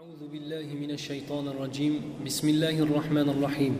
[0.00, 3.76] أعوذ بالله من الشيطان الرجيم بسم الله الرحمن الرحيم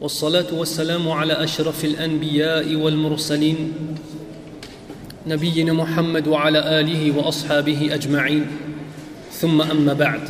[0.00, 3.72] والصلاة والسلام على أشرف الأنبياء والمرسلين
[5.26, 8.46] نبينا محمد وعلى آله وأصحابه أجمعين
[9.32, 10.20] ثم أما بعد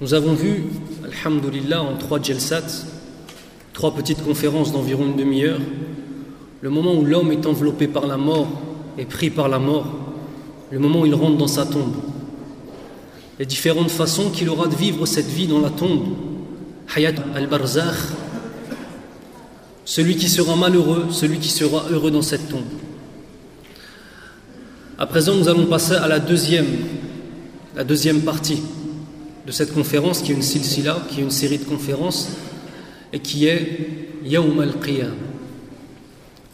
[0.00, 0.64] Nous avons vu,
[1.04, 2.86] Alhamdulillah, en trois jalsat,
[3.72, 5.60] trois petites conférences d'environ une demi-heure,
[6.60, 8.48] le moment où l'homme est enveloppé par la mort
[8.98, 9.86] et pris par la mort,
[10.72, 11.94] le moment où il rentre dans sa tombe,
[13.38, 16.14] les différentes façons qu'il aura de vivre cette vie dans la tombe,
[16.94, 17.94] Hayat al-Barzakh,
[19.84, 22.64] celui qui sera malheureux, celui qui sera heureux dans cette tombe.
[24.98, 26.66] À présent, nous allons passer à la deuxième,
[27.76, 28.62] la deuxième partie
[29.46, 32.30] de cette conférence, qui est une silsila, qui est une série de conférences,
[33.12, 35.14] et qui est Yawm al-Qiyam,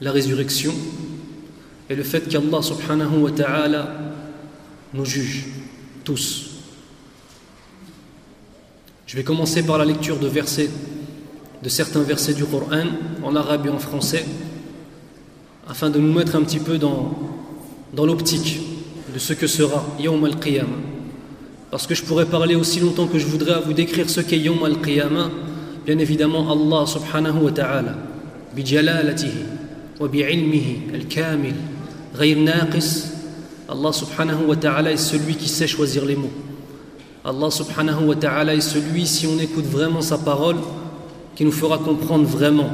[0.01, 0.75] la résurrection,
[1.89, 3.97] et le fait qu'Allah subhanahu wa ta'ala
[4.93, 5.47] nous juge
[6.05, 6.52] tous.
[9.13, 10.71] Je vais commencer par la lecture de versets,
[11.63, 12.87] de certains versets du Coran,
[13.23, 14.25] en arabe et en français,
[15.69, 17.13] afin de nous mettre un petit peu dans,
[17.93, 18.61] dans l'optique
[19.13, 20.79] de ce que sera Yawm al-Qiyamah.
[21.71, 24.39] Parce que je pourrais parler aussi longtemps que je voudrais à vous décrire ce qu'est
[24.39, 25.31] Yawm al-Qiyamah,
[25.85, 27.95] bien évidemment Allah subhanahu wa ta'ala,
[28.57, 29.45] bijalalatihi
[30.01, 31.55] wa bi'ilmihi al-kamil,
[32.19, 33.09] ghayr naqis,
[33.69, 36.33] Allah subhanahu wa ta'ala est celui qui sait choisir les mots.
[37.25, 40.57] Allah subhanahu wa ta'ala est celui, si on écoute vraiment sa parole,
[41.37, 42.73] qui nous fera comprendre vraiment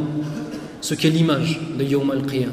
[0.81, 2.53] ce qu'est l'image de Yawm al-Qiyam.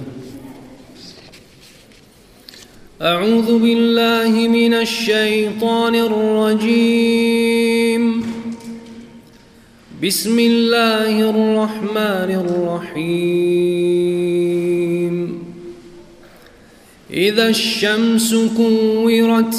[3.02, 8.04] أعوذ بالله من الشيطان الرجيم
[10.04, 12.32] بسم الله الرحمن
[12.96, 15.16] الرحيم
[17.12, 19.56] إذا الشمس كورت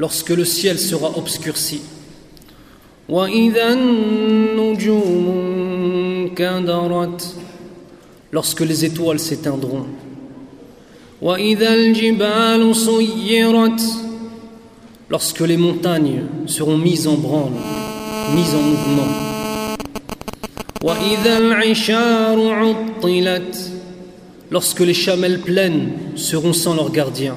[0.00, 1.82] lorsque le ciel sera obscurci.
[8.32, 9.84] Lorsque les étoiles s'éteindront.
[15.10, 17.52] Lorsque les montagnes seront mises en branle,
[18.34, 19.76] mises en mouvement.
[24.50, 27.36] Lorsque les chamelles pleines seront sans leur gardien.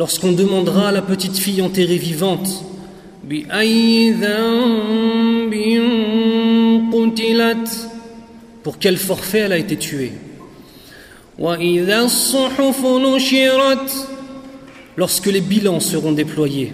[0.00, 2.64] lorsqu'on demandera à la petite fille enterrée vivante
[8.62, 10.12] pour quel forfait elle a été tuée.
[14.96, 16.72] Lorsque les bilans seront déployés.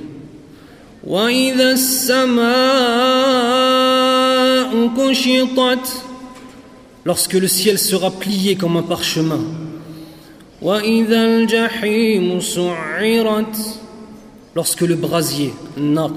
[7.05, 9.41] Lorsque le ciel sera plié comme un parchemin.
[10.62, 13.56] وإذا الجحيم سعرت
[14.56, 16.12] lorsque le brasier, nar,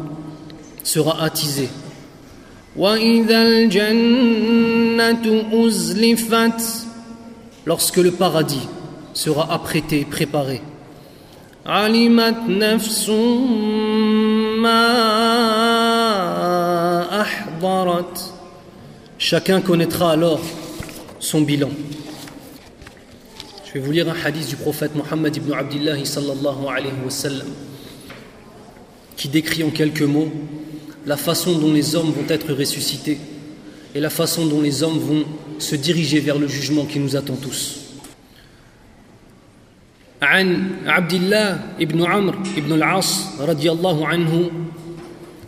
[0.82, 1.68] sera attisé,
[2.76, 6.62] وإذا الجنة أزلفت
[7.66, 8.68] lorsque le paradis
[9.14, 10.60] sera apprêté, préparé.
[11.66, 13.08] علمت نفس
[14.60, 14.90] ما
[17.20, 18.30] أحضرت
[19.16, 20.40] Chacun connaîtra alors
[21.18, 21.70] son bilan.
[23.68, 27.48] Je vais vous lire un hadith du prophète Mohammed ibn Abdullah sallallahu alayhi wa sallam
[29.16, 30.30] qui décrit en quelques mots
[31.06, 33.18] la façon dont les hommes vont être ressuscités
[33.94, 35.24] et la façon dont les hommes vont
[35.58, 37.80] se diriger vers le jugement qui nous attend tous.
[40.22, 44.50] عن عبد الله ابن عمرو ابن العاص رضي الله عنه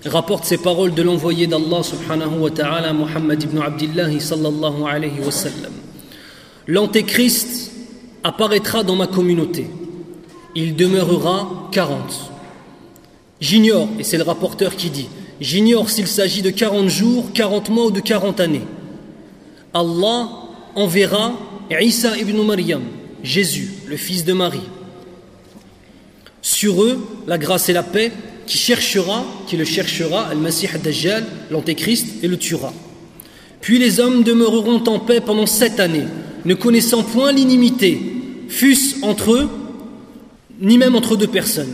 [0.05, 5.31] rapporte ces paroles de l'envoyé d'Allah subhanahu wa ta'ala Muhammad ibn Abdullah sallallahu alayhi wa
[5.31, 5.73] sallam
[6.69, 7.70] L'antéchrist
[8.24, 9.68] apparaîtra dans ma communauté
[10.56, 12.32] il demeurera 40
[13.40, 15.08] J'ignore, et c'est le rapporteur qui dit
[15.40, 18.62] J'ignore s'il s'agit de 40 jours, 40 mois ou de 40 années.
[19.74, 20.30] Allah
[20.76, 21.34] enverra
[21.72, 22.84] Isa ibn Maryam,
[23.24, 24.60] Jésus, le fils de Marie.
[26.44, 28.12] Sur eux, la grâce et la paix,
[28.46, 30.68] qui cherchera, qui le cherchera, Al-Masih
[31.50, 32.74] l'Antéchrist, et le tuera.
[33.62, 36.06] Puis les hommes demeureront en paix pendant sept années,
[36.46, 38.11] ne connaissant point l'inimité,
[38.52, 39.50] fût-ce entre eux,
[40.60, 41.74] ni même entre deux personnes.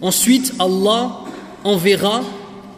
[0.00, 1.20] Ensuite, Allah
[1.62, 2.22] enverra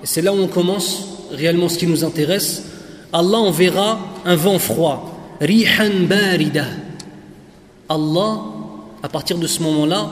[0.02, 2.64] et c'est là où on commence réellement ce qui nous intéresse,
[3.12, 6.66] Allah enverra un vent froid, rihan barida.
[7.88, 8.40] Allah,
[9.02, 10.10] à partir de ce moment-là,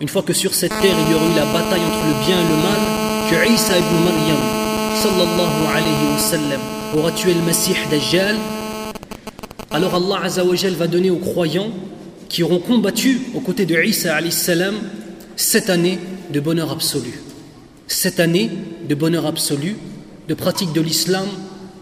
[0.00, 2.38] une fois que sur cette terre il y aura eu la bataille entre le bien
[2.38, 2.80] et le mal,
[3.30, 4.38] que Isa ibn Maryam,
[5.02, 6.60] sallallahu alayhi wa sallam,
[6.96, 8.36] aura tué le Messie Dajjal,
[9.70, 11.70] alors Allah Azzawajal va donner aux croyants
[12.34, 14.74] qui auront combattu aux côtés de Isa salam
[15.36, 16.00] cette année
[16.30, 17.20] de bonheur absolu.
[17.86, 18.50] Cette année
[18.88, 19.76] de bonheur absolu,
[20.26, 21.28] de pratique de l'islam,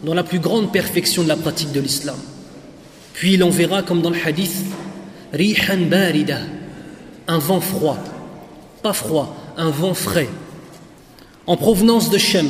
[0.05, 2.19] dans la plus grande perfection de la pratique de l'islam.
[3.15, 4.53] Puis il enverra, comme dans le hadith,
[5.33, 6.41] Rihan barida,
[7.29, 7.97] un vent froid,
[8.83, 10.29] pas froid, un vent frais,
[11.47, 12.49] en provenance de Shem,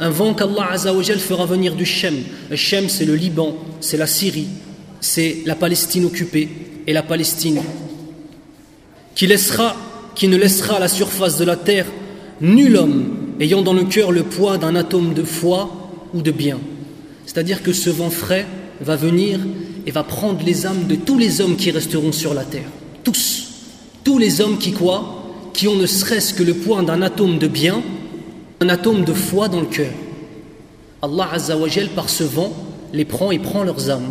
[0.00, 2.16] un vent qu'Allah Azzawajal fera venir du Shem.
[2.50, 4.48] Le Shem, c'est le Liban, c'est la Syrie,
[5.04, 6.48] c'est la Palestine occupée
[6.86, 7.60] et la Palestine,
[9.14, 9.76] qui, laissera,
[10.14, 11.84] qui ne laissera à la surface de la terre
[12.40, 16.58] nul homme ayant dans le cœur le poids d'un atome de foi ou de bien.
[17.26, 18.46] C'est-à-dire que ce vent frais
[18.80, 19.40] va venir
[19.86, 22.70] et va prendre les âmes de tous les hommes qui resteront sur la terre.
[23.02, 23.48] Tous.
[24.04, 27.46] Tous les hommes qui quoi Qui ont ne serait-ce que le poids d'un atome de
[27.46, 27.82] bien,
[28.60, 29.92] un atome de foi dans le cœur.
[31.02, 32.54] Allah Azzawajal, par ce vent,
[32.94, 34.10] les prend et prend leurs âmes.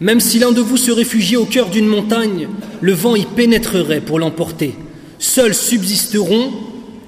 [0.00, 2.48] Même si l'un de vous se réfugiait au cœur d'une montagne,
[2.80, 4.74] le vent y pénétrerait pour l'emporter.
[5.18, 6.52] Seuls subsisteront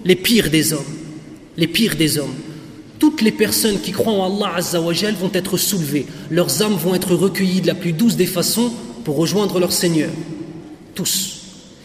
[0.04, 0.84] les pires des hommes.
[1.56, 2.34] Les pires des hommes.
[2.98, 6.06] Toutes les personnes qui croient en Allah Azzawajal vont être soulevées.
[6.30, 8.72] Leurs âmes vont être recueillies de la plus douce des façons
[9.04, 10.10] pour rejoindre leur Seigneur.
[10.94, 11.40] Tous.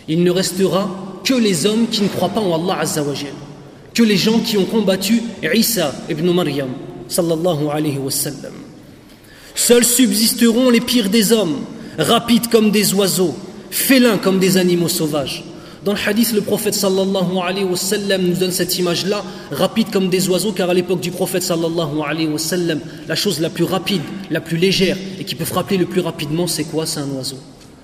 [0.07, 3.33] Il ne restera que les hommes qui ne croient pas en Allah Azzawajal.
[3.93, 6.69] Que les gens qui ont combattu Isa ibn Maryam.
[7.07, 8.53] Sallallahu alayhi wa sallam.
[9.59, 11.57] Seuls subsisteront les pires des hommes,
[11.97, 13.35] rapides comme des oiseaux,
[13.69, 15.43] félins comme des animaux sauvages.
[15.83, 19.21] Dans le hadith, le prophète sallallahu alayhi wa sallam nous donne cette image-là,
[19.51, 23.41] rapide comme des oiseaux, car à l'époque du prophète sallallahu alayhi wa sallam, la chose
[23.41, 24.01] la plus rapide,
[24.31, 26.85] la plus légère et qui peut frapper le plus rapidement, c'est quoi?
[26.85, 27.39] C'est un oiseau.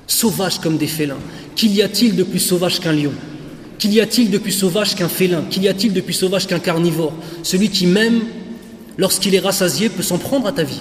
[0.07, 1.19] Sauvage comme des félins.
[1.57, 3.11] Qu'il y a-t-il de plus sauvage qu'un lion?
[3.79, 5.43] Qu'il y a-t-il de plus sauvage qu'un félin?
[5.49, 7.11] Qu'il y a-t-il de plus sauvage qu'un carnivore?
[7.43, 8.21] Celui qui, même
[8.97, 10.79] lorsqu'il est rassasié, peut s'en prendre à ta vie.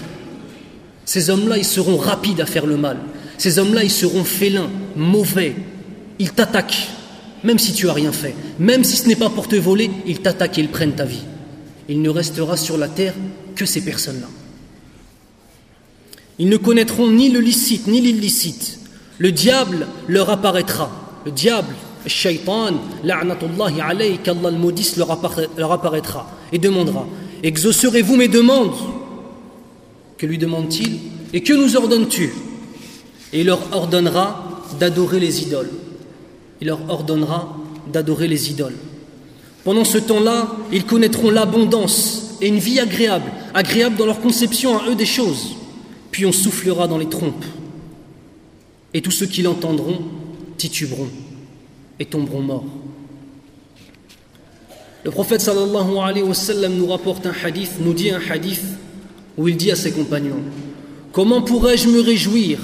[1.05, 2.99] Ces hommes-là, ils seront rapides à faire le mal.
[3.39, 5.55] Ces hommes-là, ils seront félins, mauvais.
[6.19, 6.89] Ils t'attaquent
[7.45, 10.21] même si tu as rien fait, même si ce n'est pas pour te voler, ils
[10.21, 11.23] t'attaquent et ils prennent ta vie.
[11.89, 13.15] Il ne restera sur la terre
[13.55, 14.27] que ces personnes-là.
[16.39, 18.81] Ils ne connaîtront ni le licite ni l'illicite.
[19.19, 20.91] Le diable leur apparaîtra.
[21.27, 22.73] Le diable, le shaitan,
[23.05, 27.07] la'natullahi alayhi, qu'Allah le maudisse, leur, apparaîtra et demandera
[27.43, 28.75] Exaucerez-vous mes demandes?
[30.27, 30.99] Lui demande-t-il
[31.33, 32.33] Et que nous ordonnes-tu?
[33.33, 35.71] Et il leur ordonnera d'adorer les idoles
[36.65, 37.57] il leur ordonnera
[37.93, 38.77] d'adorer les idoles.
[39.65, 44.89] Pendant ce temps-là, ils connaîtront l'abondance et une vie agréable, agréable dans leur conception à
[44.89, 45.57] eux des choses.
[46.11, 47.45] Puis on soufflera dans les trompes.
[48.95, 49.99] Et tous ceux qui l'entendront
[50.57, 51.09] tituberont
[51.99, 52.65] et tomberont morts.
[55.05, 58.65] Le prophète nous rapporte un hadith, nous dit un hadith
[59.37, 60.43] où il dit à ses compagnons
[61.13, 62.59] Comment pourrais-je me réjouir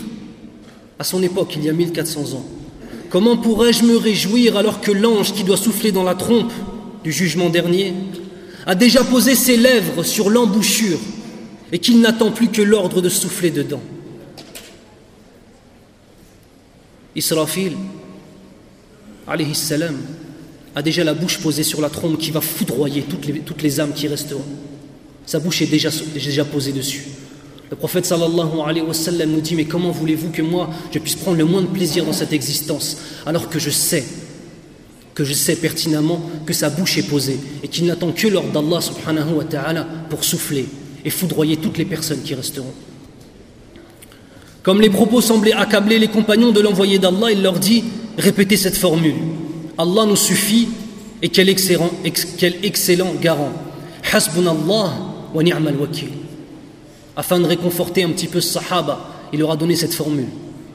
[0.98, 2.44] à son époque, il y a 1400 ans?
[3.08, 6.52] Comment pourrais-je me réjouir alors que l'ange qui doit souffler dans la trompe
[7.02, 7.94] du jugement dernier
[8.66, 10.98] a déjà posé ses lèvres sur l'embouchure
[11.72, 13.80] et qu'il n'attend plus que l'ordre de souffler dedans?
[17.16, 17.72] Israfil,
[19.26, 19.96] alayhi salam,
[20.74, 23.80] a déjà la bouche posée sur la trompe qui va foudroyer toutes les, toutes les
[23.80, 24.44] âmes qui resteront.
[25.26, 25.90] Sa bouche est déjà,
[26.44, 27.04] posée dessus.
[27.70, 31.14] Le prophète sallallahu alayhi wa sallam nous dit Mais comment voulez-vous que moi je puisse
[31.14, 32.96] prendre le moins de plaisir dans cette existence
[33.26, 34.04] alors que je sais,
[35.14, 38.80] que je sais pertinemment que sa bouche est posée et qu'il n'attend que l'ordre d'Allah
[38.80, 40.66] subhanahu wa ta'ala pour souffler
[41.04, 42.74] et foudroyer toutes les personnes qui resteront.
[44.64, 47.84] Comme les propos semblaient accabler les compagnons de l'envoyé d'Allah, il leur dit
[48.18, 49.14] Répétez cette formule
[49.80, 50.68] Allah nous suffit
[51.22, 51.90] et quel excellent,
[52.36, 53.52] quel excellent garant.
[54.12, 54.92] Hasbunallah
[55.34, 55.42] wa
[57.16, 58.98] afin de réconforter un petit peu ce sahaba,
[59.32, 60.28] il leur a donné cette formule,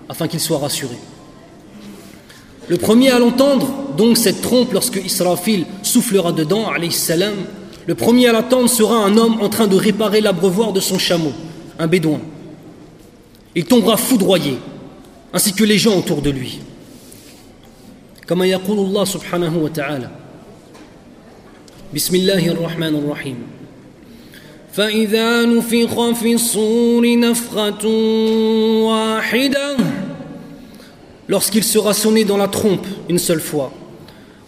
[0.10, 1.00] afin qu'ils soient rassurés.
[2.68, 6.66] Le premier à l'entendre, donc cette trompe, lorsque Israfil soufflera dedans,
[7.88, 11.32] le premier à l'attendre sera un homme en train de réparer l'abreuvoir de son chameau,
[11.80, 12.20] un bédouin.
[13.56, 14.58] Il tombera foudroyé,
[15.34, 16.60] ainsi que les gens autour de lui.
[18.28, 20.12] Comme Allah subhanahu wa ta'ala.
[21.94, 23.38] Bismillahir Rahmanir Rahim
[24.75, 27.87] فإذا نفخ في الصور نفخة
[28.87, 29.77] واحدة
[31.29, 33.73] Lorsqu'il sera sonné dans la trompe une seule fois.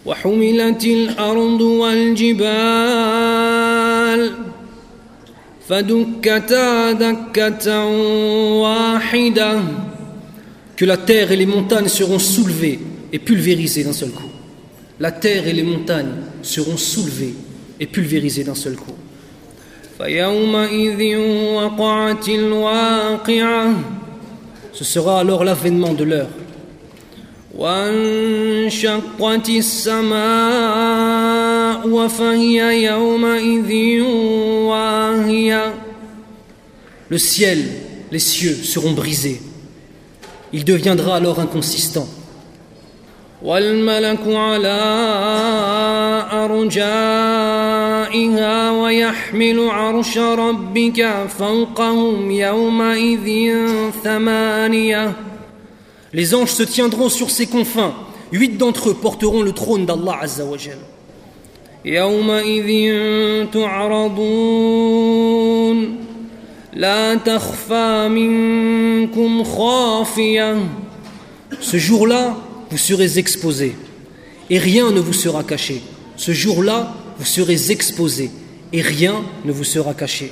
[0.05, 1.61] وحملت الأرض
[3.03, 4.31] والجبال
[5.69, 7.85] فدكتا دكة
[8.59, 9.61] واحدة
[10.75, 12.79] que la terre et les montagnes seront soulevées
[13.13, 14.23] et pulvérisées d'un seul coup.
[14.99, 17.35] La terre et les montagnes seront soulevées
[17.79, 18.91] et pulvérisées d'un seul coup.
[19.97, 21.17] فيومئذ
[21.55, 23.73] وقعت الواقعة
[24.73, 26.29] Ce sera alors l'avènement de l'heure.
[27.57, 31.03] وانشقت السماء
[31.87, 34.01] وفهي يومئذ
[34.65, 35.73] واهية
[37.09, 37.59] Le ciel,
[38.11, 39.39] les cieux seront brisés.
[40.51, 42.07] Il deviendra alors inconsistant.
[43.42, 44.80] والملك على
[46.32, 47.90] أرجائها
[48.70, 53.56] ويحمل عرش ربك فوقهم يومئذ
[54.04, 55.12] ثمانية
[56.14, 57.92] Les anges se tiendront sur ses confins.
[58.32, 60.78] Huit d'entre eux porteront le trône d'Allah Azza wa Jal.
[61.84, 62.70] يومئذ
[63.52, 64.98] تعرضون
[66.74, 70.56] لا تخفى منكم خافية
[71.60, 72.36] Ce jour-là,
[72.69, 73.75] vous serez exposés
[74.49, 75.81] et rien ne vous sera caché.
[76.15, 78.31] Ce jour-là, vous serez exposés
[78.71, 79.15] et rien
[79.45, 80.31] ne vous sera caché.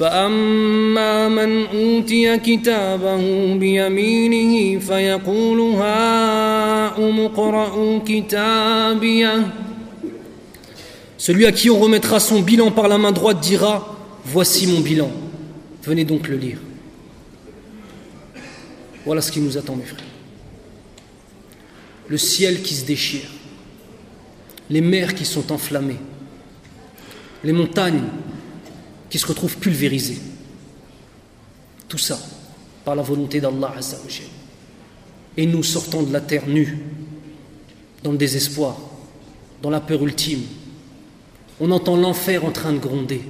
[0.00, 9.52] فأما من أوتي كتابه بيمينه فيقول هاؤم اقرءوا كتابيه
[11.18, 15.10] Celui à qui on remettra son bilan par la main droite dira Voici mon bilan,
[15.82, 16.58] venez donc le lire.
[19.04, 20.03] Voilà ce qui nous attend, mes frères.
[22.07, 23.29] Le ciel qui se déchire,
[24.69, 25.99] les mers qui sont enflammées,
[27.43, 28.03] les montagnes
[29.09, 30.19] qui se retrouvent pulvérisées.
[31.87, 32.19] Tout ça
[32.83, 34.27] par la volonté d'Allah Azzawajal.
[35.37, 36.77] Et nous sortons de la terre nue,
[38.03, 38.77] dans le désespoir,
[39.61, 40.43] dans la peur ultime.
[41.59, 43.21] On entend l'enfer en train de gronder.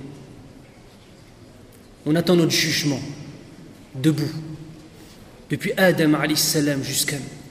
[2.06, 3.00] On attend notre jugement,
[3.96, 4.32] debout,
[5.50, 7.45] depuis Adam salam jusqu'à nous.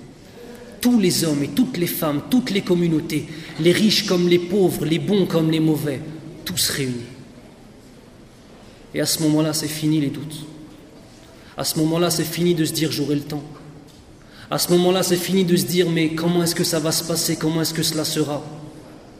[0.85, 3.25] Tous les hommes et toutes les femmes, toutes les communautés,
[3.59, 5.99] les riches comme les pauvres, les bons comme les mauvais,
[6.45, 7.09] tous réunis.
[8.93, 10.45] Et à ce moment-là, c'est fini les doutes.
[11.57, 13.43] À ce moment-là, c'est fini de se dire j'aurai le temps.
[14.51, 17.03] À ce moment-là, c'est fini de se dire mais comment est-ce que ça va se
[17.03, 17.37] passer?
[17.37, 18.45] Comment est-ce que cela sera?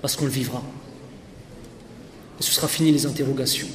[0.03, 0.63] Parce qu'on le vivra.
[2.39, 3.69] Et ce sera fini les interrogations.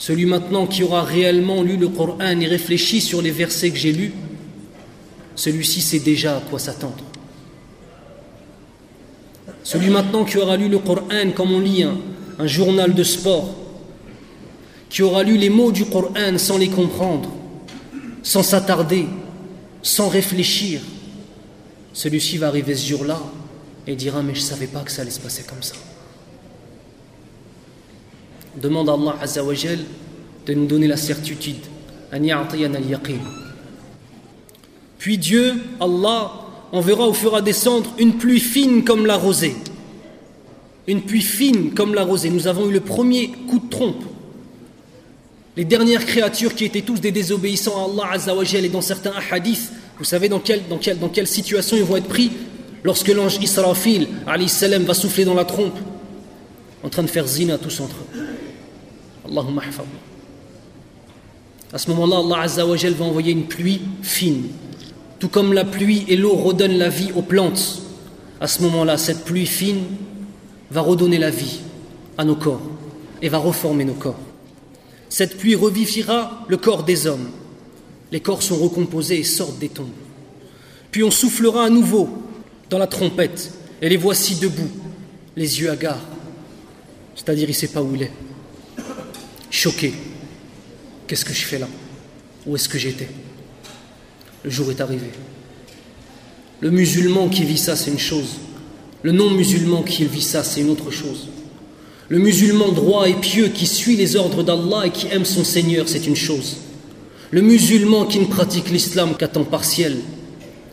[0.00, 3.92] Celui maintenant qui aura réellement lu le Coran et réfléchi sur les versets que j'ai
[3.92, 4.12] lus,
[5.38, 7.04] celui-ci sait déjà à quoi s'attendre.
[9.62, 13.54] Celui maintenant qui aura lu le Coran comme on lit un, journal de sport,
[14.90, 17.30] qui aura lu les mots du Coran sans les comprendre,
[18.22, 19.06] sans s'attarder,
[19.80, 20.80] sans réfléchir,
[21.92, 23.20] celui-ci va arriver ce jour-là
[23.86, 25.74] et dira Mais je ne savais pas que ça allait se passer comme ça.
[28.60, 29.78] Demande à Allah Azzawajal
[30.46, 31.64] de nous donner la certitude.
[34.98, 36.32] Puis Dieu, Allah,
[36.72, 39.56] enverra ou fera descendre une pluie fine comme la rosée.
[40.86, 42.30] Une pluie fine comme la rosée.
[42.30, 44.04] Nous avons eu le premier coup de trompe.
[45.56, 49.72] Les dernières créatures qui étaient tous des désobéissants à Allah Azzawajal et dans certains hadiths,
[49.98, 52.30] vous savez dans quelle, dans, quelle, situation ils vont être pris
[52.84, 54.06] lorsque l'ange Israfil
[54.46, 55.76] salam, va souffler dans la trompe
[56.84, 58.20] en train de faire zina tous entre eux.
[59.28, 59.62] Allahumma.
[61.72, 64.44] À ce moment-là, Allah Azzawajal va envoyer une pluie fine.
[65.18, 67.82] Tout comme la pluie et l'eau redonnent la vie aux plantes,
[68.40, 69.82] à ce moment-là, cette pluie fine
[70.70, 71.60] va redonner la vie
[72.16, 72.62] à nos corps
[73.20, 74.18] et va reformer nos corps.
[75.08, 77.30] Cette pluie revivifiera le corps des hommes.
[78.12, 79.88] Les corps sont recomposés et sortent des tombes.
[80.90, 82.08] Puis on soufflera à nouveau
[82.70, 84.70] dans la trompette et les voici debout,
[85.36, 86.04] les yeux hagards.
[87.14, 88.12] C'est-à-dire, il ne sait pas où il est.
[89.50, 89.92] Choqué.
[91.06, 91.68] Qu'est-ce que je fais là?
[92.46, 93.08] Où est-ce que j'étais?
[94.48, 95.08] Le jour est arrivé.
[96.60, 98.36] Le musulman qui vit ça, c'est une chose.
[99.02, 101.28] Le non-musulman qui vit ça, c'est une autre chose.
[102.08, 105.86] Le musulman droit et pieux qui suit les ordres d'Allah et qui aime son Seigneur,
[105.86, 106.56] c'est une chose.
[107.30, 109.98] Le musulman qui ne pratique l'islam qu'à temps partiel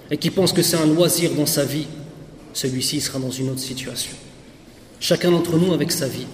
[0.10, 1.88] et qui pense que c'est un loisir dans sa vie,
[2.54, 4.14] celui-ci sera dans une autre situation.
[5.02, 6.28] Chacun d'entre nous avec sa vie.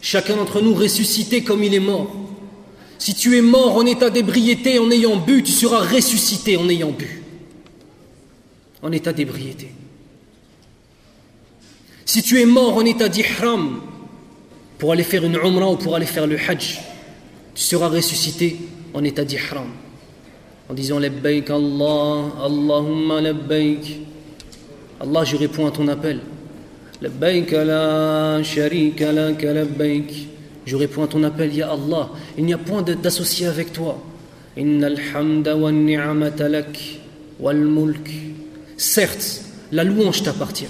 [0.00, 2.23] Chacun d'entre nous ressuscité comme il est mort.
[2.98, 6.90] Si tu es mort en état d'ébriété en ayant bu, tu seras ressuscité en ayant
[6.90, 7.22] bu.
[8.82, 9.68] En état d'ébriété.
[12.04, 13.80] Si tu es mort en état d'ihram
[14.78, 16.80] pour aller faire une umrah ou pour aller faire le hajj,
[17.54, 18.56] tu seras ressuscité
[18.92, 19.68] en état d'ihram.
[20.68, 24.00] En disant labbaik Allah, Allahumma labbaik.
[25.00, 26.20] Allah, je réponds à ton appel.
[27.02, 30.33] Labbaik la sharika lak labbaik.
[30.66, 32.10] Je réponds à ton appel, Ya Allah.
[32.38, 34.02] Il n'y a point d'associé avec toi.
[38.76, 39.42] Certes,
[39.72, 40.68] la louange t'appartient.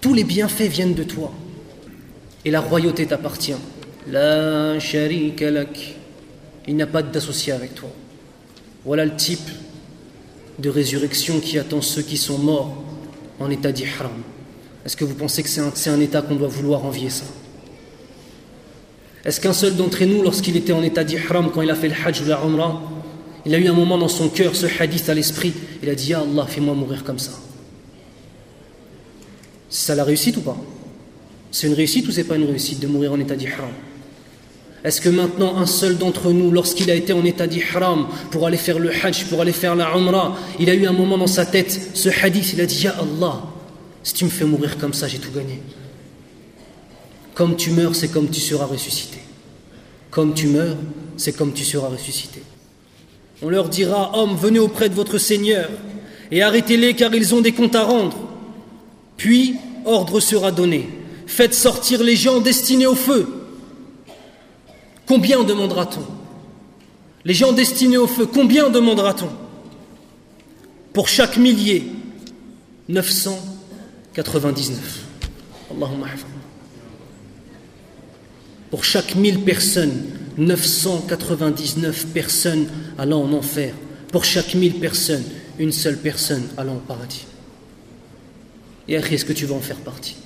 [0.00, 1.32] Tous les bienfaits viennent de toi.
[2.44, 3.54] Et la royauté t'appartient.
[4.10, 4.76] La.
[6.68, 7.90] Il n'y a pas d'associé avec toi.
[8.84, 9.50] Voilà le type
[10.58, 12.82] de résurrection qui attend ceux qui sont morts
[13.40, 14.10] en état d'ihram.
[14.84, 17.24] Est-ce que vous pensez que c'est un, état qu'on doit vouloir envier ça?
[19.24, 21.94] Est-ce qu'un seul d'entre nous, lorsqu'il était en état d'ihram, quand il a fait le
[21.94, 22.82] hajj ou la umrah,
[23.44, 25.52] il a eu un moment dans son cœur, ce hadith à l'esprit,
[25.82, 27.32] il a dit Ya Allah, fais-moi mourir comme ça.
[29.68, 30.56] C'est ça la réussite ou pas?
[31.50, 33.70] C'est une réussite ou c'est pas une réussite de mourir en état d'ihram?
[34.84, 38.56] Est-ce que maintenant un seul d'entre nous, lorsqu'il a été en état d'ihram pour aller
[38.56, 41.46] faire le hajj, pour aller faire la umrah, il a eu un moment dans sa
[41.46, 43.42] tête, ce hadith, il a dit Ya Allah,
[44.02, 45.60] si tu me fais mourir comme ça, j'ai tout gagné.
[47.42, 49.18] Comme tu meurs, c'est comme tu seras ressuscité.
[50.12, 50.76] Comme tu meurs,
[51.16, 52.40] c'est comme tu seras ressuscité.
[53.42, 55.68] On leur dira, hommes, venez auprès de votre Seigneur
[56.30, 58.16] et arrêtez-les car ils ont des comptes à rendre.
[59.16, 60.88] Puis, ordre sera donné.
[61.26, 63.26] Faites sortir les gens destinés au feu.
[65.04, 66.06] Combien demandera-t-on?
[67.24, 69.30] Les gens destinés au feu, combien demandera-t-on?
[70.92, 71.88] Pour chaque millier,
[72.88, 75.00] 999.
[75.72, 76.06] Allahumma
[78.72, 79.92] Pour chaque mille personnes,
[80.38, 83.74] 999 personnes allant en enfer.
[84.10, 85.24] Pour chaque mille personnes,
[85.58, 87.26] une seule personne allant au paradis.
[88.88, 90.16] Et est-ce que tu vas en faire partie?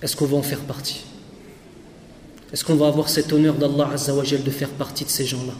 [0.00, 1.00] Est-ce qu'on va en faire partie?
[2.52, 5.54] Est-ce qu'on va avoir cet honneur d'Allah de faire partie de ces gens-là?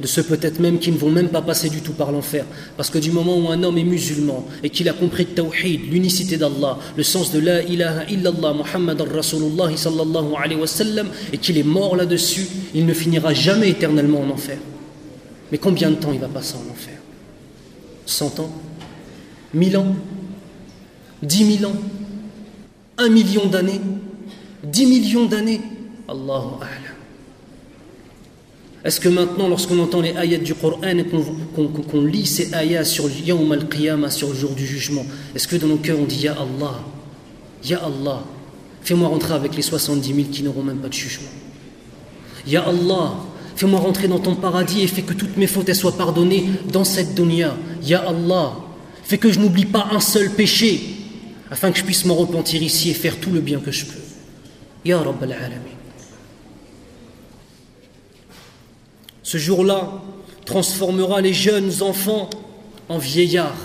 [0.00, 2.44] De ceux peut-être même qui ne vont même pas passer du tout par l'enfer.
[2.76, 5.90] Parce que du moment où un homme est musulman et qu'il a compris le tawhid,
[5.90, 11.38] l'unicité d'Allah, le sens de la ilaha illallah Muhammad Rasulullah sallallahu alayhi wa sallam, et
[11.38, 14.58] qu'il est mort là-dessus, il ne finira jamais éternellement en enfer.
[15.50, 16.98] Mais combien de temps il va passer en enfer?
[18.04, 18.52] Cent ans?
[19.54, 19.96] Mille ans?
[21.22, 21.76] Dix mille ans?
[22.98, 23.80] Un million d'années?
[24.62, 25.60] Dix millions d'années?
[26.08, 26.85] Allahu A'lam.
[28.86, 33.10] Est-ce que maintenant, lorsqu'on entend les ayats du Coran et qu'on lit ces ayats sur
[33.10, 36.34] Yawm al-Qiyamah, sur le jour du jugement, est-ce que dans nos cœurs on dit Ya
[36.34, 36.84] Allah,
[37.64, 38.22] Ya Allah,
[38.82, 41.26] fais-moi rentrer avec les 70 000 qui n'auront même pas de jugement
[42.46, 43.14] Ya Allah,
[43.56, 47.12] fais-moi rentrer dans ton paradis et fais que toutes mes fautes soient pardonnées dans cette
[47.16, 47.56] dunya.
[47.82, 48.52] Ya Allah,
[49.02, 50.80] fais que je n'oublie pas un seul péché
[51.50, 54.00] afin que je puisse m'en repentir ici et faire tout le bien que je peux.
[54.84, 55.34] Ya Rabbal.
[59.26, 59.90] Ce jour-là
[60.44, 62.30] transformera les jeunes enfants
[62.88, 63.58] en vieillards,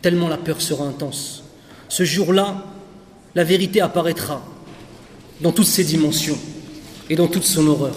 [0.00, 1.42] tellement la peur sera intense.
[1.88, 2.64] Ce jour-là,
[3.34, 4.46] la vérité apparaîtra
[5.40, 6.38] dans toutes ses dimensions
[7.10, 7.96] et dans toute son horreur.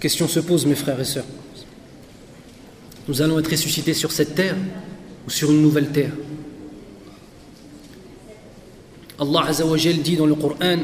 [0.00, 1.26] question se pose, mes frères et sœurs.
[3.06, 4.56] Nous allons être ressuscités sur cette terre
[5.26, 6.12] ou sur une nouvelle terre?
[9.18, 10.78] Allah Azzawajal dit dans le Coran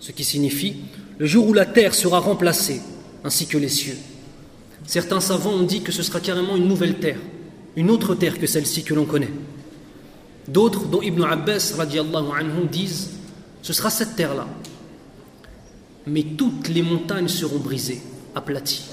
[0.00, 0.76] ce qui signifie
[1.18, 2.80] le jour où la terre sera remplacée,
[3.22, 3.96] ainsi que les cieux.
[4.86, 7.18] Certains savants ont dit que ce sera carrément une nouvelle terre,
[7.76, 9.30] une autre terre que celle-ci que l'on connaît.
[10.48, 13.10] D'autres, dont Ibn Abbas anhu, disent
[13.62, 14.48] ce sera cette terre-là.
[16.06, 18.00] Mais toutes les montagnes seront brisées,
[18.34, 18.86] aplaties.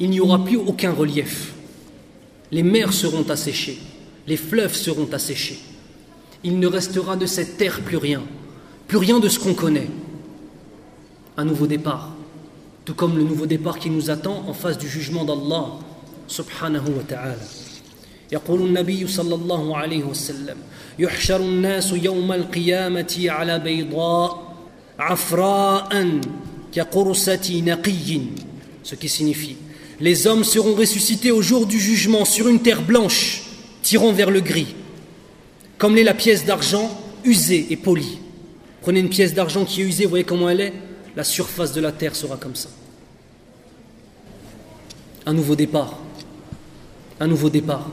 [0.00, 1.52] Il n'y aura plus aucun relief.
[2.52, 3.78] Les mers seront asséchées,
[4.26, 5.58] les fleuves seront asséchés
[6.43, 8.21] il ne restera de cette terre plus rien,
[8.87, 9.89] plus rien de ce qu'on connaît.
[11.37, 12.11] Un nouveau départ,
[12.85, 15.67] tout comme le nouveau départ qui nous attend en face du jugement d'Allah
[16.27, 17.35] subhanahu wa ta'ala.
[18.31, 20.57] يقول النبي صلى الله عليه وسلم
[20.99, 24.55] يحشر الناس يوم القيامة على بيضاء
[24.99, 26.21] عفراء
[26.73, 28.21] كقرصة نقي
[28.83, 29.57] ce qui signifie
[29.99, 33.41] les hommes seront ressuscités au jour du jugement sur une terre blanche
[33.81, 34.75] tirant vers le gris
[35.78, 36.90] comme l'est la pièce d'argent
[37.24, 38.18] usée et polie.
[38.82, 40.72] Prenez une pièce d'argent qui est usée, voyez comment elle est
[41.16, 42.68] La surface de la terre sera comme ça.
[45.26, 45.98] Un nouveau départ.
[47.18, 47.88] Un nouveau départ.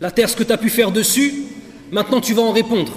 [0.00, 1.44] La terre, ce que tu as pu faire dessus,
[1.90, 2.92] maintenant tu vas en répondre.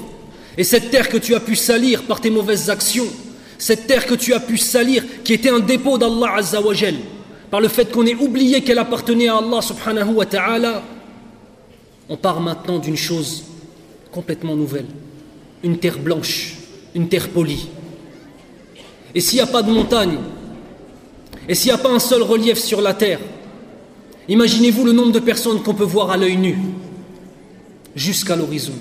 [0.57, 3.07] Et cette terre que tu as pu salir par tes mauvaises actions,
[3.57, 6.95] cette terre que tu as pu salir, qui était un dépôt d'Allah Azzawajal,
[7.51, 10.83] par le fait qu'on ait oublié qu'elle appartenait à Allah subhanahu wa ta'ala,
[12.09, 13.43] on part maintenant d'une chose
[14.11, 14.85] complètement nouvelle,
[15.63, 16.57] une terre blanche,
[16.93, 17.67] une terre polie.
[19.13, 20.17] Et s'il n'y a pas de montagne,
[21.47, 23.19] et s'il n'y a pas un seul relief sur la terre,
[24.27, 26.57] Imaginez-vous le nombre de personnes qu'on peut voir à l'œil nu
[27.95, 28.73] jusqu'à l'horizon.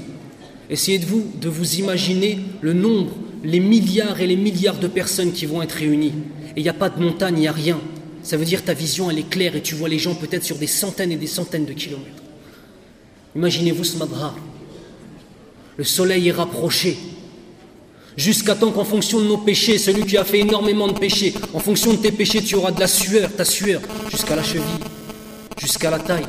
[0.70, 3.12] Essayez de vous, de vous imaginer le nombre,
[3.44, 6.14] les milliards et les milliards de personnes qui vont être réunies.
[6.56, 7.78] Et il n'y a pas de montagne, il n'y a rien.
[8.22, 10.56] Ça veut dire ta vision, elle est claire et tu vois les gens peut-être sur
[10.56, 12.23] des centaines et des centaines de kilomètres.
[13.34, 14.34] Imaginez-vous ce madhar.
[15.76, 16.96] Le soleil est rapproché.
[18.16, 21.58] Jusqu'à temps qu'en fonction de nos péchés, celui qui a fait énormément de péchés, en
[21.58, 24.62] fonction de tes péchés, tu auras de la sueur, ta sueur, jusqu'à la cheville,
[25.58, 26.26] jusqu'à la taille,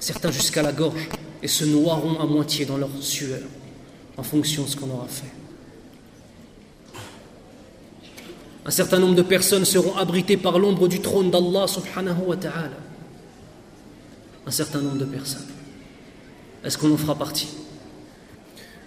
[0.00, 1.08] certains jusqu'à la gorge,
[1.42, 3.40] et se noieront à moitié dans leur sueur,
[4.16, 5.32] en fonction de ce qu'on aura fait.
[8.64, 12.78] Un certain nombre de personnes seront abritées par l'ombre du trône d'Allah subhanahu wa ta'ala.
[14.46, 15.57] Un certain nombre de personnes.
[16.64, 17.48] Est-ce qu'on en fera partie?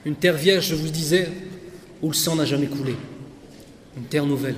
[0.05, 1.29] Une terre vierge, je vous disais,
[2.01, 2.95] où le sang n'a jamais coulé.
[3.97, 4.55] Une terre nouvelle.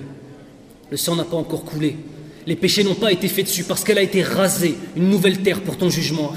[0.89, 1.97] Le sang n'a pas encore coulé.
[2.45, 4.75] Les péchés n'ont pas été faits dessus parce qu'elle a été rasée.
[4.95, 6.33] Une nouvelle terre pour ton jugement,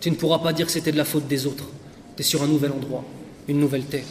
[0.00, 1.68] Tu ne pourras pas dire que c'était de la faute des autres.
[2.16, 3.04] Tu es sur un nouvel endroit,
[3.48, 4.04] une nouvelle terre.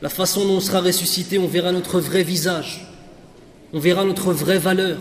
[0.00, 2.86] La façon dont on sera ressuscité, on verra notre vrai visage.
[3.72, 4.98] On verra notre vraie valeur.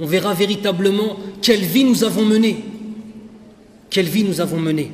[0.00, 2.64] On verra véritablement quelle vie nous avons menée.
[3.92, 4.90] Quelle vie nous avons menée.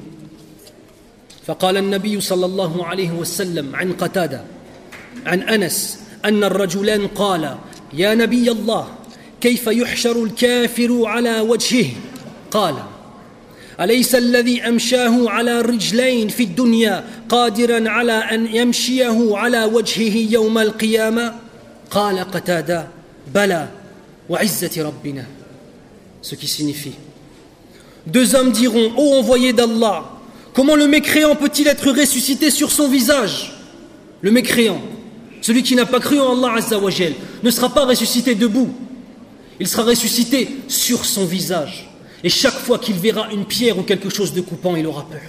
[1.46, 4.44] فقال النبي صلى الله عليه وسلم عن قتادة
[5.26, 7.56] عن أنس أن الرجلان قال
[7.92, 8.88] يا نبي الله
[9.40, 11.90] كيف يحشر الكافر على وجهه؟
[12.50, 12.74] قال
[13.80, 21.34] أليس الذي أمشاه على رجلين في الدنيا قادرا على أن يمشيه على وجهه يوم القيامة؟
[21.90, 22.86] قال قتادة
[23.34, 23.68] بلى
[24.28, 25.24] وعزة ربنا.
[26.20, 27.07] Ce qui signifie
[28.08, 30.04] deux hommes diront ô envoyé d'Allah
[30.58, 33.52] Comment le mécréant peut-il être ressuscité sur son visage?
[34.22, 34.80] Le mécréant,
[35.40, 37.12] celui qui n'a pas cru en Allah Azzawajal,
[37.44, 38.70] ne sera pas ressuscité debout.
[39.60, 41.88] Il sera ressuscité sur son visage.
[42.24, 45.20] Et chaque fois qu'il verra une pierre ou quelque chose de coupant, il aura peur.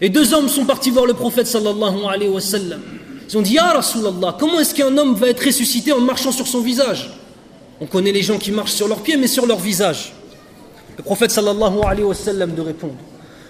[0.00, 2.80] Et deux hommes sont partis voir le prophète sallallahu alayhi wa sallam.
[3.28, 6.48] Ils ont dit Ya Rasulallah, comment est-ce qu'un homme va être ressuscité en marchant sur
[6.48, 7.10] son visage?
[7.80, 10.12] On connaît les gens qui marchent sur leurs pieds, mais sur leur visage.
[10.97, 12.95] Le prophète sallallahu alayhi wa sallam de répondre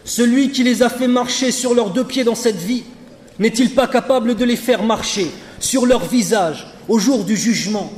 [0.06, 2.84] celui qui les a fait marcher sur leurs deux pieds dans cette vie,
[3.39, 7.91] n'est-il pas capable de les faire marcher sur leur visage au jour du jugement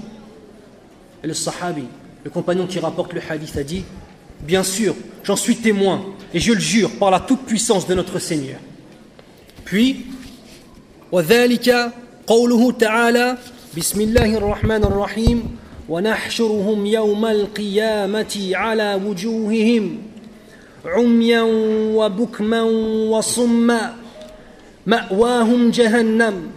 [1.24, 1.86] Et le sahabi,
[2.24, 3.84] le compagnon qui rapporte le hadith, a dit
[4.42, 8.60] Bien sûr, j'en suis témoin et je le jure par la toute-puissance de notre Seigneur.
[9.64, 10.06] Puis,
[11.12, 11.92] وذلك
[12.28, 13.38] قوله تعالى
[13.78, 15.58] بسم الله الرحمن الرحيم
[15.90, 19.98] ونحشرهم يوم القيامة على وجوههم
[20.86, 21.42] عميا
[21.96, 22.62] وبكما
[23.10, 23.96] وصما
[24.86, 26.52] مأواهم جهنم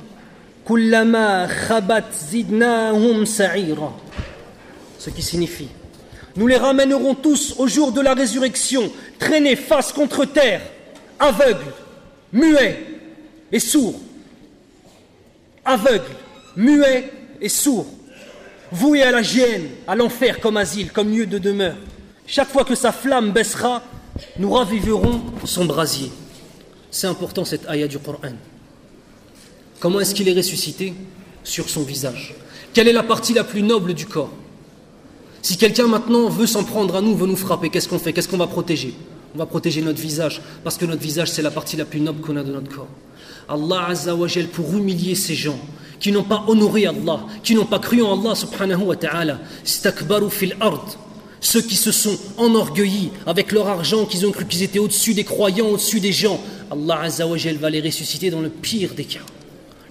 [0.65, 3.93] كلما خبت زدناهم سعيرا
[4.99, 5.69] ce qui signifie
[6.37, 10.63] nous les ramènerons tous au jour de la résurrection traînés face contre terre
[11.19, 11.73] aveugles
[12.33, 12.85] muets
[13.53, 14.01] et sourds
[15.65, 16.17] aveugles
[16.57, 17.87] muets et sourds
[18.74, 21.76] voués à la gêne à l'enfer comme asile comme lieu de demeure
[22.28, 23.84] chaque fois que sa flamme baissera
[24.38, 26.12] nous raviverons son brasier.
[26.92, 28.34] C'est important cette ayah du Coran.
[29.80, 30.94] Comment est-ce qu'il est ressuscité?
[31.44, 32.36] Sur son visage.
[32.74, 34.32] Quelle est la partie la plus noble du corps?
[35.42, 38.14] Si quelqu'un maintenant veut s'en prendre à nous, veut nous frapper, qu'est-ce qu'on fait?
[38.14, 38.94] Qu'est-ce qu'on va protéger?
[39.36, 42.22] On va protéger notre visage, parce que notre visage, c'est la partie la plus noble
[42.22, 42.88] qu'on a de notre corps.
[43.50, 45.60] Allah Azza wa pour humilier ces gens
[46.04, 50.30] qui n'ont pas honoré Allah, qui n'ont pas cru en Allah subhanahu wa ta'ala, stakbaru
[50.30, 50.98] fil ard,
[51.40, 55.24] ceux qui se sont enorgueillis avec leur argent, qu'ils ont cru qu'ils étaient au-dessus des
[55.24, 59.22] croyants, au-dessus des gens, Allah Azzawajal va les ressusciter dans le pire des cas,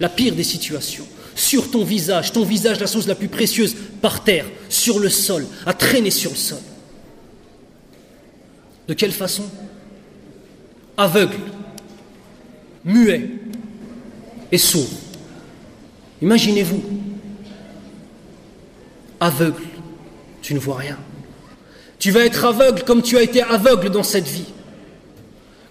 [0.00, 1.06] la pire des situations.
[1.34, 5.46] Sur ton visage, ton visage, la chose la plus précieuse, par terre, sur le sol,
[5.64, 6.60] à traîner sur le sol.
[8.86, 9.44] De quelle façon?
[10.98, 11.40] Aveugle,
[12.84, 13.30] muet
[14.50, 14.90] et sourd.
[16.22, 16.82] Imaginez-vous,
[19.18, 19.64] aveugle,
[20.40, 20.96] tu ne vois rien.
[21.98, 24.46] Tu vas être aveugle comme tu as été aveugle dans cette vie.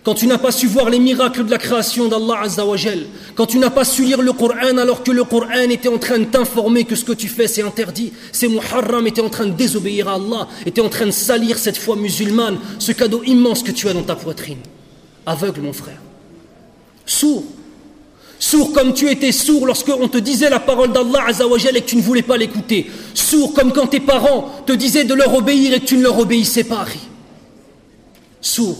[0.03, 3.59] Quand tu n'as pas su voir les miracles de la création d'Allah Azzawajal, quand tu
[3.59, 6.85] n'as pas su lire le Coran alors que le Coran était en train de t'informer
[6.85, 10.15] que ce que tu fais c'est interdit, c'est muharram, était en train de désobéir à
[10.15, 13.93] Allah, était en train de salir cette foi musulmane, ce cadeau immense que tu as
[13.93, 14.57] dans ta poitrine.
[15.25, 15.99] Aveugle mon frère.
[17.05, 17.43] Sourd.
[18.41, 21.95] Sourd comme tu étais sourd lorsqu'on te disait la parole d'Allah Azzawajal et que tu
[21.95, 22.89] ne voulais pas l'écouter.
[23.13, 26.17] Sourd comme quand tes parents te disaient de leur obéir et que tu ne leur
[26.17, 26.87] obéissais pas.
[28.41, 28.79] Sourd.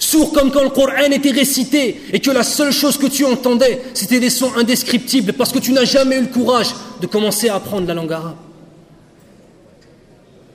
[0.00, 3.80] Sourd comme quand le Coran était récité et que la seule chose que tu entendais,
[3.94, 7.54] c'était des sons indescriptibles parce que tu n'as jamais eu le courage de commencer à
[7.54, 8.34] apprendre la langue arabe.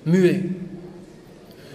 [0.05, 0.43] muet.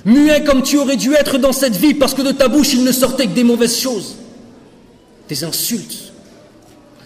[0.04, 2.84] Muet comme tu aurais dû être dans cette vie parce que de ta bouche il
[2.84, 4.16] ne sortait que des mauvaises choses,
[5.26, 6.12] des insultes,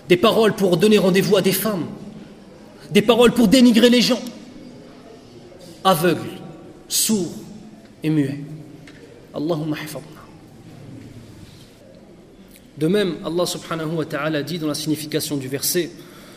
[0.09, 1.87] des paroles pour donner rendez-vous à des femmes,
[2.91, 4.21] des paroles pour dénigrer les gens,
[5.85, 6.29] aveugle,
[6.89, 7.31] sourd
[8.03, 8.41] et muet.
[9.35, 9.77] Allahumma
[12.79, 15.91] De même, Allah subhanahu wa ta'ala dit dans la signification du verset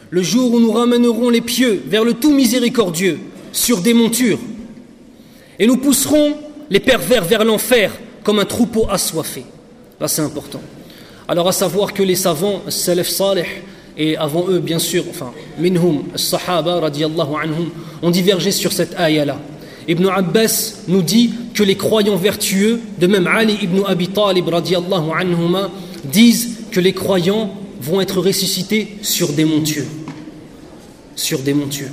[0.09, 3.19] Le jour où nous ramènerons les pieux vers le tout miséricordieux
[3.53, 4.39] sur des montures,
[5.57, 6.35] et nous pousserons
[6.69, 7.91] les pervers vers l'enfer
[8.23, 9.45] comme un troupeau assoiffé.
[9.99, 10.61] Là, c'est important.
[11.31, 13.45] Alors, à savoir que les savants, Salaf Salih,
[13.97, 17.69] et avant eux, bien sûr, enfin, minhum, Sahaba, radiallahu anhum,
[18.01, 19.39] ont divergé sur cette ayah-là.
[19.87, 25.09] Ibn Abbas nous dit que les croyants vertueux, de même Ali ibn Abi Talib, radiallahu
[25.17, 25.69] anhuma,
[26.03, 29.87] disent que les croyants vont être ressuscités sur des montures.
[31.15, 31.91] Sur des montures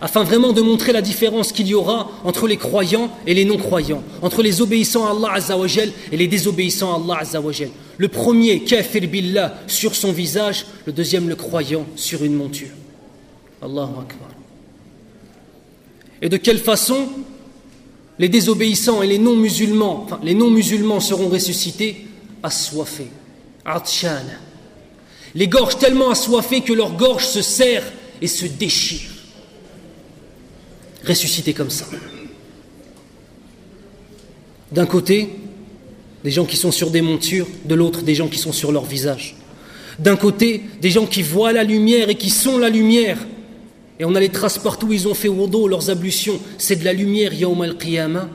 [0.00, 4.02] afin vraiment de montrer la différence qu'il y aura entre les croyants et les non-croyants,
[4.22, 7.68] entre les obéissants à Allah Azzawajal et les désobéissants à Allah Azzawajal.
[8.00, 12.70] Le premier, kafir billah, sur son visage, le deuxième, le croyant, sur une monture.
[13.60, 14.30] Allahu Akbar.
[16.22, 17.10] Et de quelle façon
[18.18, 22.06] les désobéissants et les non-musulmans, les non-musulmans seront ressuscités
[22.42, 23.10] assoiffés,
[23.66, 24.40] atshana.
[25.34, 27.84] Les gorges tellement assoiffées que leur gorge se serre
[28.22, 29.10] et se déchire
[31.06, 31.84] ressuscités comme ça.
[34.72, 35.28] D'un côté,
[36.24, 38.84] des gens qui sont sur des montures, de l'autre, des gens qui sont sur leur
[38.84, 39.36] visage.
[39.98, 43.18] D'un côté, des gens qui voient la lumière et qui sont la lumière.
[43.98, 46.40] Et on a les traces partout où ils ont fait wudu, leurs ablutions.
[46.58, 48.28] C'est de la lumière, Yawm al-Qiyamah.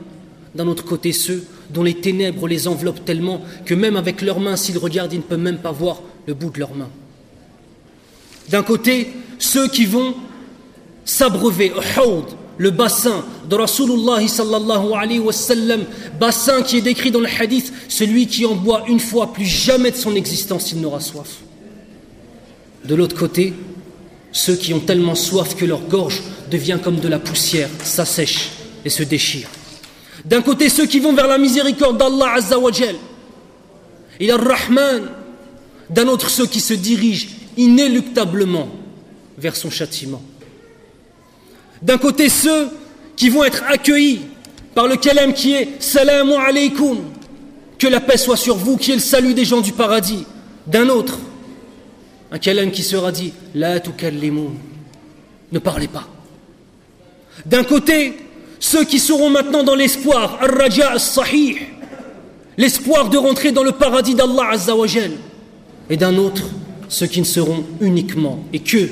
[0.54, 4.56] D'un autre côté, ceux dont les ténèbres les enveloppent tellement que même avec leurs mains,
[4.56, 6.90] s'ils regardent, ils ne peuvent même pas voir le bout de leurs mains.
[8.48, 10.14] D'un côté, ceux qui vont
[11.04, 11.72] s'abreuver,
[12.58, 15.32] le bassin de Rasulullah sallallahu alayhi wa
[16.18, 19.90] bassin qui est décrit dans le hadith, celui qui en boit une fois, plus jamais
[19.90, 21.38] de son existence il n'aura soif.
[22.84, 23.52] De l'autre côté,
[24.32, 28.50] ceux qui ont tellement soif que leur gorge devient comme de la poussière, s'assèche
[28.84, 29.48] et se déchire.
[30.24, 32.96] D'un côté, ceux qui vont vers la miséricorde d'Allah Azzawajal,
[34.20, 35.10] il a Rahman.
[35.88, 38.68] D'un autre, ceux qui se dirigent inéluctablement
[39.38, 40.22] vers son châtiment.
[41.82, 42.68] D'un côté, ceux
[43.16, 44.20] qui vont être accueillis
[44.74, 46.98] par le kalem qui est Salamu alaykum,
[47.78, 50.26] que la paix soit sur vous, qui est le salut des gens du paradis.
[50.66, 51.18] D'un autre,
[52.32, 54.52] un kalem qui sera dit La tukallimun,
[55.52, 56.08] ne parlez pas.
[57.44, 58.14] D'un côté,
[58.58, 60.40] ceux qui seront maintenant dans l'espoir,
[60.98, 61.56] sahih
[62.56, 65.12] l'espoir de rentrer dans le paradis d'Allah Azzawajal.
[65.90, 66.42] Et d'un autre,
[66.88, 68.88] ceux qui ne seront uniquement et que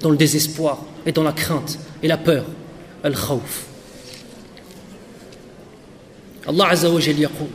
[0.00, 2.45] dans le désespoir et dans la crainte et la peur
[3.05, 3.63] الخوف
[6.49, 7.47] الله عز وجل يقول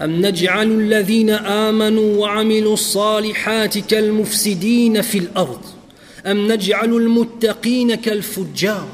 [0.00, 5.60] أم نجعل الذين آمنوا وعملوا الصالحات كالمفسدين في الأرض
[6.26, 8.88] أم نجعل المتقين كالفجار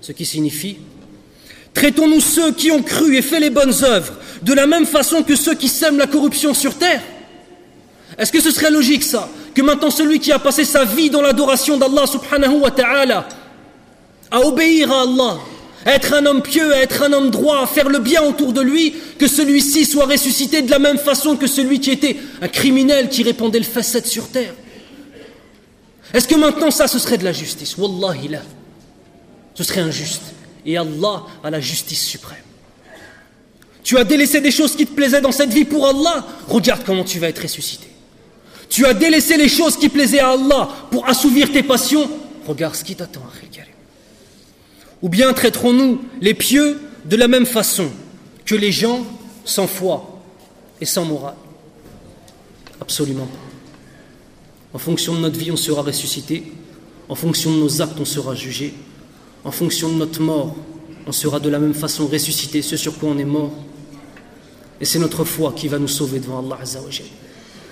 [0.00, 0.76] Ce qui signifie
[1.72, 5.34] Traitons-nous ceux qui ont cru et fait les bonnes œuvres de la même façon que
[5.34, 7.02] ceux qui sèment la corruption sur terre
[8.18, 11.22] Est-ce que ce serait logique ça Que maintenant celui qui a passé sa vie dans
[11.22, 13.28] l'adoration d'Allah subhanahu wa ta'ala
[14.31, 15.39] à obéir à Allah,
[15.85, 18.53] à être un homme pieux, à être un homme droit, à faire le bien autour
[18.53, 22.47] de lui, que celui-ci soit ressuscité de la même façon que celui qui était un
[22.47, 24.53] criminel qui répandait le facette sur terre.
[26.13, 27.77] Est-ce que maintenant ça, ce serait de la justice?
[27.77, 28.41] Wallahi là.
[29.55, 30.21] Ce serait injuste.
[30.65, 32.37] Et Allah a la justice suprême.
[33.83, 37.03] Tu as délaissé des choses qui te plaisaient dans cette vie pour Allah, regarde comment
[37.03, 37.87] tu vas être ressuscité.
[38.69, 42.09] Tu as délaissé les choses qui plaisaient à Allah pour assouvir tes passions,
[42.45, 43.23] regarde ce qui t'attend,
[45.01, 47.89] ou bien traiterons-nous les pieux de la même façon
[48.45, 49.05] que les gens
[49.45, 50.21] sans foi
[50.81, 51.35] et sans morale?
[52.81, 53.49] Absolument pas.
[54.73, 56.43] En fonction de notre vie, on sera ressuscité.
[57.07, 58.73] En fonction de nos actes, on sera jugé.
[59.43, 60.55] En fonction de notre mort,
[61.07, 63.53] on sera de la même façon ressuscité, ce sur quoi on est mort.
[64.79, 67.07] Et c'est notre foi qui va nous sauver devant Allah Azzawajal.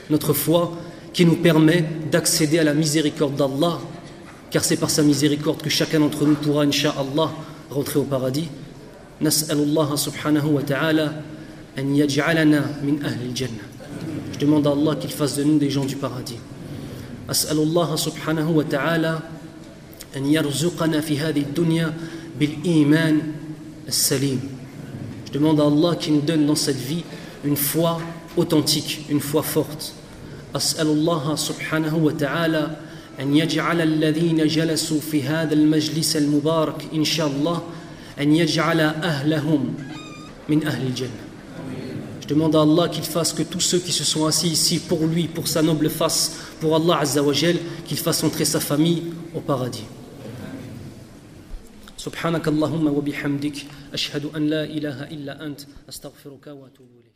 [0.09, 0.73] Notre foi
[1.13, 3.79] qui nous permet d'accéder à la miséricorde d'Allah
[4.51, 7.31] car c'est par sa miséricorde que chacun d'entre nous pourra, insha'Allah,
[7.69, 8.47] rentrer au paradis.
[9.21, 11.21] نسأل الله سبحانه وتعالى
[11.77, 13.65] أن يجعلنا من أهل الجنة
[14.33, 16.37] Je demande à Allah qu'il fasse de nous des gens du paradis.
[17.29, 19.19] أسأل الله سبحانه وتعالى
[20.17, 21.93] أن يرزقنا في هذه الدنيا
[22.39, 23.21] بالإيمان
[23.87, 24.39] السليم
[25.27, 27.03] Je demande à Allah qu'il nous donne dans cette vie
[27.43, 27.99] une foi
[28.37, 29.93] authentique, une foi forte.
[30.55, 32.77] أسأل الله سبحانه وتعالى
[33.19, 37.63] أن يجعل الذين جلسوا في هذا المجلس المبارك إن شاء الله
[38.19, 39.73] أن يجعل أهلهم
[40.49, 41.27] من أهل الجنة
[42.21, 45.05] Je demande à Allah qu'il fasse que tous ceux qui se sont assis ici pour
[45.07, 49.03] lui, pour sa noble face, pour Allah Azza wa Jal, qu'il fasse entrer sa famille
[49.33, 49.85] au paradis.
[51.97, 57.06] سبحانك اللهم وبحمدك أشهد أن لا إله إلا أنت أستغفرك وأتوب إليك